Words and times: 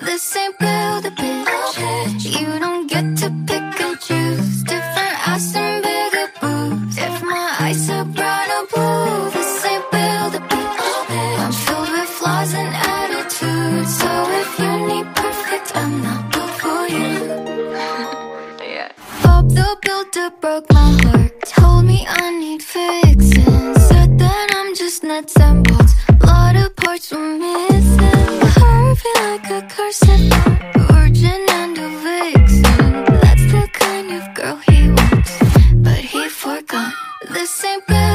This 0.00 0.34
ain't 0.36 0.58
build 0.58 1.04
a 1.04 1.10
bitch. 1.10 2.40
You 2.40 2.58
don't 2.58 2.86
get 2.86 3.14
to 3.18 3.28
pick 3.46 3.80
and 3.82 4.00
choose. 4.00 4.62
Different 4.62 5.28
ass 5.28 5.54
and 5.54 5.82
bigger 5.82 6.32
boobs. 6.40 6.96
If 6.96 7.22
my 7.22 7.56
eyes 7.60 7.90
are 7.90 8.06
brown 8.06 8.50
or 8.52 8.66
blue, 8.72 9.30
this 9.32 9.64
ain't 9.66 9.84
build 9.90 10.34
a 10.34 10.40
bitch. 10.48 11.38
I'm 11.44 11.52
filled 11.52 11.90
with 11.90 12.08
flaws 12.08 12.54
and 12.54 12.74
attitudes. 12.74 13.98
So 13.98 14.10
if 14.40 14.58
you 14.58 14.72
need 14.88 15.14
perfect, 15.14 15.76
I'm 15.76 16.02
not 16.02 16.32
built 16.32 16.50
for 16.52 16.88
you. 16.88 17.28
Bob 19.22 19.50
the 19.50 19.76
Builder 19.82 20.30
broke 20.40 20.72
my 20.72 20.90
heart. 21.04 21.32
Told 21.44 21.84
me 21.84 22.06
I 22.08 22.30
need 22.30 22.62
fixing. 22.62 23.74
Said 23.74 24.18
that 24.18 24.54
I'm 24.56 24.74
just 24.74 25.04
nuts 25.04 25.36
and 25.36 25.68
bolts. 25.68 25.92
Lot 26.24 26.56
of 26.56 26.74
parts 26.76 27.12
were 27.12 27.36
missing. 27.36 28.41
Like 29.22 29.50
a 29.50 29.62
corset. 29.72 30.20
Virgin 30.90 31.42
and 31.60 31.78
a 31.78 31.88
vixen. 32.02 32.92
That's 33.22 33.44
the 33.54 33.68
kind 33.72 34.10
of 34.18 34.34
girl 34.34 34.56
he 34.68 34.88
wants. 34.88 35.38
But 35.74 35.98
he 35.98 36.28
forgot. 36.28 36.92
This 37.30 37.64
ain't 37.64 37.86
build 37.86 38.11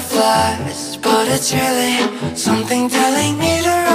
butterflies, 0.00 0.96
but 0.96 1.28
it's 1.28 1.52
really 1.52 2.36
something 2.36 2.88
telling 2.88 3.38
me 3.38 3.62
to 3.62 3.89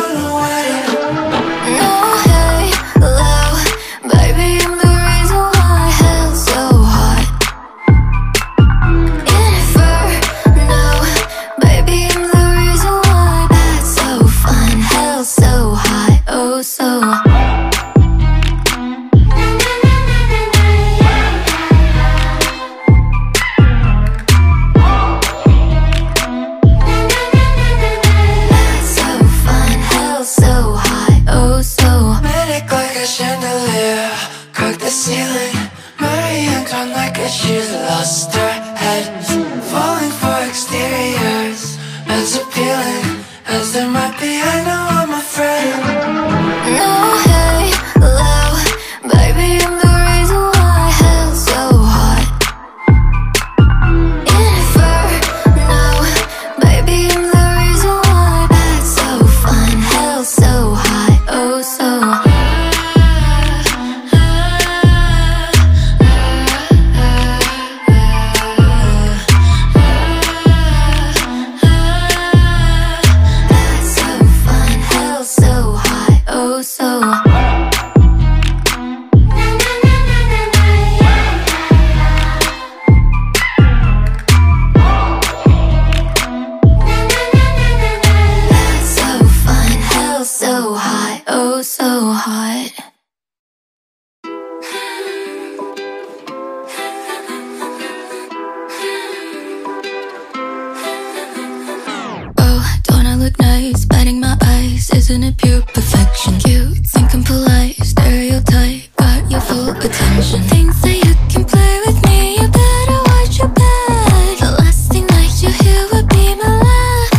isn't 105.09 105.23
it 105.23 105.37
pure 105.37 105.61
perfection? 105.61 106.34
Cute, 106.40 106.78
think 106.87 107.13
I'm 107.13 107.23
polite, 107.23 107.75
stereotype, 107.75 108.81
got 108.97 109.29
your 109.29 109.41
full 109.41 109.69
attention. 109.69 110.41
Think 110.53 110.73
that 110.81 110.97
you 111.05 111.13
can 111.31 111.43
play 111.46 111.73
with 111.85 111.99
me, 112.07 112.17
you 112.40 112.47
better 112.47 112.99
watch 113.11 113.37
your 113.37 113.49
back. 113.49 114.40
The 114.41 114.52
last 114.61 114.91
thing 114.91 115.05
that 115.05 115.29
you 115.43 115.52
hear 115.61 115.81
would 115.91 116.07
be 116.09 116.25
my 116.41 116.53
laugh. 116.69 117.11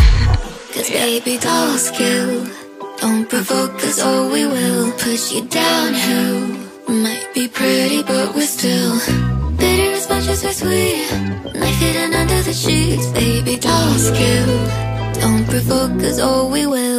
Cause 0.74 0.90
baby 0.90 1.38
doll 1.38 1.78
skill, 1.78 2.46
don't 2.98 3.28
provoke 3.28 3.78
us 3.84 4.02
or 4.02 4.30
we 4.34 4.46
will 4.46 4.90
push 4.98 5.32
you 5.34 5.46
downhill. 5.46 6.40
Might 6.88 7.28
be 7.34 7.46
pretty, 7.46 8.02
but 8.02 8.34
we're 8.34 8.50
still 8.58 8.98
bitter 9.58 9.92
as 9.92 10.08
much 10.08 10.26
as 10.26 10.42
we're 10.42 10.58
sweet. 10.62 11.06
Knife 11.54 11.78
hidden 11.78 12.14
under 12.14 12.42
the 12.42 12.52
sheets, 12.52 13.06
baby 13.12 13.56
doll 13.56 13.94
skill. 14.10 14.50
Don't 15.22 15.46
provoke 15.46 16.02
us 16.02 16.18
or 16.20 16.50
we 16.50 16.66
will. 16.66 16.95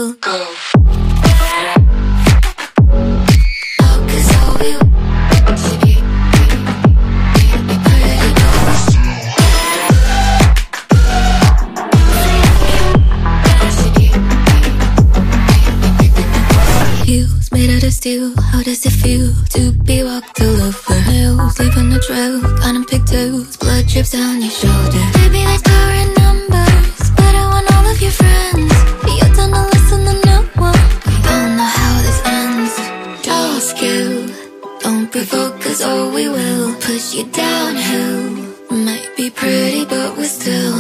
You. 18.06 18.34
How 18.52 18.62
does 18.64 18.86
it 18.86 18.92
feel 18.92 19.34
to 19.56 19.72
be 19.72 20.04
walked 20.04 20.42
all 20.42 20.62
over 20.62 20.94
hills? 20.94 21.60
Leaving 21.60 21.94
a 21.94 22.00
trail, 22.00 22.42
cotton 22.60 22.86
pigtails, 22.86 23.58
blood 23.58 23.88
drips 23.88 24.12
down 24.12 24.42
your 24.42 24.52
shoulder. 24.52 25.04
Baby, 25.14 25.42
there's 25.48 25.62
power 25.62 25.94
in 26.04 26.10
numbers, 26.24 27.10
but 27.18 27.34
I 27.42 27.44
want 27.54 27.72
all 27.74 27.86
of 27.94 28.02
your 28.02 28.12
friends. 28.12 28.74
You're 29.08 29.34
done 29.36 29.52
to 29.52 29.64
listen 29.74 30.00
to 30.10 30.16
no 30.26 30.38
one. 30.68 30.84
We 31.08 31.16
all 31.32 31.50
know 31.58 31.72
how 31.80 31.94
this 32.06 32.20
ends. 32.40 32.74
Dull 33.26 33.60
skill, 33.60 34.28
don't 34.82 35.12
provoke 35.12 35.66
us 35.66 35.82
or 35.86 36.12
we 36.12 36.28
will 36.30 36.76
push 36.82 37.14
you 37.16 37.26
downhill. 37.32 38.22
Might 38.72 39.10
be 39.16 39.30
pretty, 39.30 39.86
but 39.86 40.18
we're 40.18 40.26
still 40.26 40.76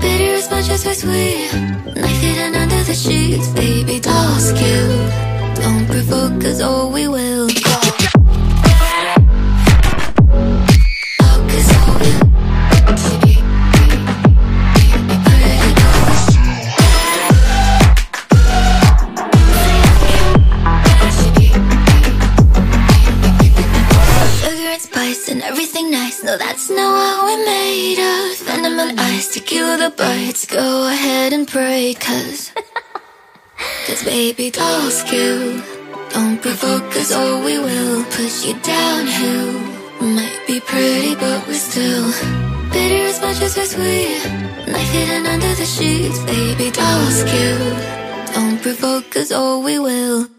bitter 0.00 0.34
as 0.40 0.50
much 0.50 0.68
as 0.70 0.84
we're 0.86 0.94
sweet. 0.94 1.52
Knife 1.96 2.20
hidden 2.20 2.54
under 2.54 2.82
the 2.84 2.94
sheets, 2.94 3.48
baby. 3.50 4.00
Dull 4.00 4.34
skill, 4.38 4.92
don't 5.60 5.86
provoke 5.86 6.44
us 6.44 6.60
or 6.62 6.90
we 6.90 7.08
will. 7.08 7.48
Oh, 11.22 11.38
'cause 11.48 11.68
all 11.76 11.94
we 12.00 12.10
we're 12.82 12.96
Sugar 24.40 24.70
and 24.72 24.80
spice 24.80 25.28
and 25.28 25.42
everything 25.42 25.90
nice. 25.90 26.22
No, 26.22 26.36
that's 26.36 26.70
not 26.70 26.92
what 26.98 27.24
we're 27.24 27.44
made 27.44 27.98
of. 27.98 28.38
Venom 28.46 28.78
and 28.78 29.00
ice 29.00 29.28
to 29.34 29.40
kill 29.40 29.76
the 29.78 29.90
bites. 29.90 30.46
Go 30.46 30.88
ahead 30.88 31.32
and 31.32 31.46
pray, 31.46 31.94
cause. 31.94 32.52
Cause 33.86 34.02
baby, 34.02 34.50
doll 34.50 34.90
skill. 34.90 35.62
Don't 36.10 36.42
provoke 36.42 36.96
us 36.96 37.14
or 37.14 37.44
we 37.44 37.56
will 37.56 38.02
push 38.06 38.44
you 38.44 38.58
downhill. 38.58 39.52
Might 40.00 40.40
be 40.44 40.58
pretty, 40.58 41.14
but 41.14 41.46
we're 41.46 41.54
still 41.54 42.10
bitter 42.72 43.04
as 43.06 43.20
much 43.20 43.40
as 43.42 43.56
we're 43.56 43.64
sweet. 43.64 44.26
Knife 44.66 44.90
hidden 44.90 45.24
under 45.26 45.54
the 45.54 45.64
sheets, 45.64 46.18
baby, 46.24 46.72
doll 46.72 47.06
skill. 47.22 47.62
Don't 48.34 48.60
provoke 48.60 49.16
us 49.16 49.30
or 49.30 49.62
we 49.62 49.78
will. 49.78 50.35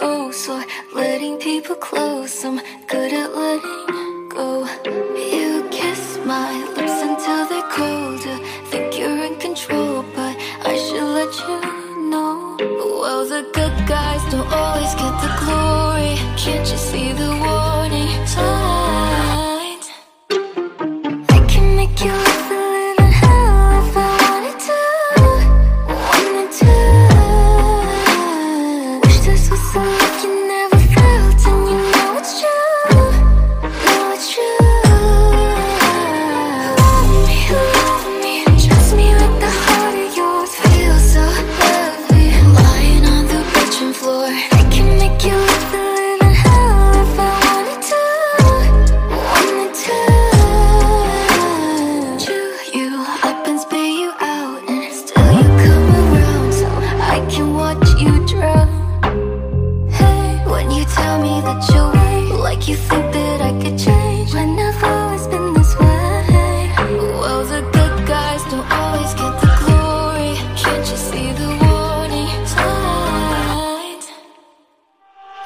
Believe 0.00 0.34
So 0.34 0.62
letting 0.94 1.36
people 1.38 1.76
close. 1.76 2.44
I'm 2.44 2.60
good 2.86 3.12
at 3.12 3.34
letting 3.34 4.28
go. 4.28 4.66
You 5.32 5.68
kiss 5.70 6.18
my 6.24 6.50
lips 6.76 6.98
until 7.08 7.42
they're 7.50 7.70
colder. 7.76 8.38
Think 8.70 8.98
you're 8.98 9.24
in 9.24 9.36
control, 9.38 10.04
but 10.14 10.34
I 10.64 10.74
should 10.76 11.08
let 11.18 11.32
you 11.46 12.10
know. 12.10 12.56
Well, 13.00 13.26
the 13.26 13.42
good 13.52 13.76
guys 13.86 14.22
don't 14.32 14.50
always 14.52 14.94
get 14.94 15.14
the 15.24 15.32
glory. 15.42 16.14
Can't 16.36 16.66
you 16.70 16.78
see 16.78 17.12
the 17.12 17.59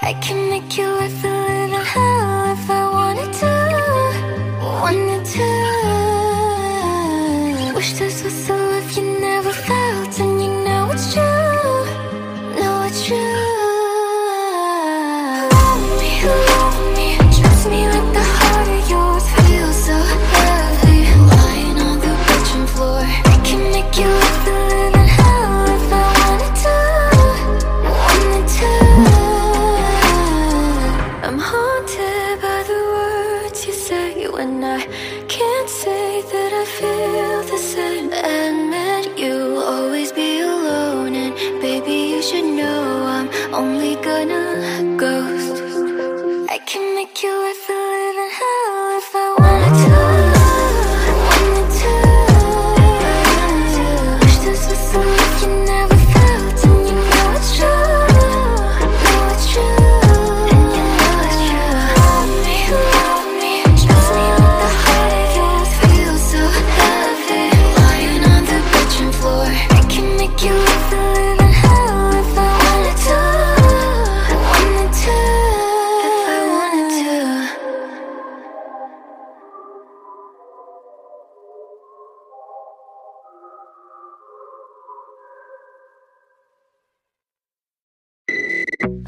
I 0.06 0.12
can 0.12 0.43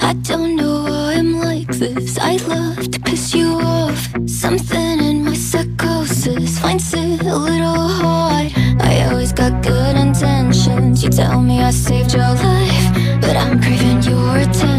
I 0.06 0.12
don't 0.12 0.54
know 0.54 0.84
why 0.84 1.14
I'm 1.14 1.32
like 1.40 1.66
this. 1.66 2.16
I 2.16 2.36
love 2.46 2.92
to 2.92 3.00
piss 3.00 3.34
you 3.34 3.58
off. 3.60 4.06
Something 4.24 5.00
in 5.00 5.24
my 5.24 5.34
psychosis 5.34 6.60
finds 6.60 6.94
it 6.94 7.22
a 7.22 7.36
little 7.36 7.88
hard. 7.98 8.52
I 8.82 9.08
always 9.10 9.32
got 9.32 9.64
good 9.64 9.96
intentions. 9.96 11.02
You 11.02 11.10
tell 11.10 11.42
me 11.42 11.60
I 11.60 11.72
saved 11.72 12.14
your 12.14 12.22
life, 12.22 13.20
but 13.20 13.36
I'm 13.36 13.60
craving 13.60 14.04
your 14.04 14.36
attention. 14.36 14.75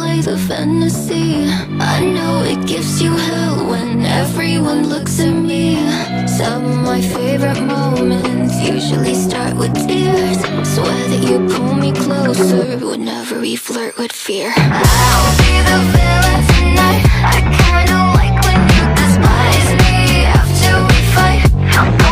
Play 0.00 0.22
the 0.22 0.38
fantasy. 0.38 1.44
I 1.78 2.00
know 2.00 2.42
it 2.42 2.66
gives 2.66 3.02
you 3.02 3.12
hell 3.14 3.66
when 3.68 4.06
everyone 4.06 4.88
looks 4.88 5.20
at 5.20 5.30
me. 5.30 5.76
Some 6.26 6.64
of 6.64 6.76
my 6.78 7.02
favorite 7.02 7.60
moments 7.60 8.54
usually 8.62 9.14
start 9.14 9.54
with 9.56 9.74
tears. 9.86 10.40
Swear 10.74 11.00
that 11.10 11.22
you 11.28 11.36
pull 11.54 11.74
me 11.74 11.92
closer 11.92 12.78
whenever 12.78 13.40
we 13.40 13.56
flirt 13.56 13.98
with 13.98 14.12
fear. 14.12 14.54
I'll 14.56 15.36
be 15.44 15.54
the 15.68 15.78
villain 15.92 16.40
tonight. 16.54 17.04
I 17.34 17.38
kinda 17.60 17.98
like 18.18 18.36
when 18.46 18.60
you 18.74 18.84
despise 19.00 19.70
me. 19.82 20.24
After 20.38 20.72
we 20.88 20.98
fight 21.14 22.09